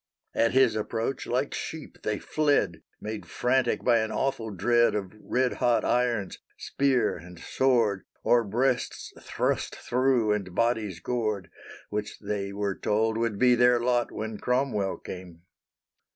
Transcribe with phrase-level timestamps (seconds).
[0.33, 5.53] At his approach like sheep they fled, Made frantic by an awful dread Of red
[5.61, 11.51] hot irons, spear, and sword, Of breasts thrust thro', and bodies gored,
[11.91, 15.43] Which they were told would be their lot When Cromwell came.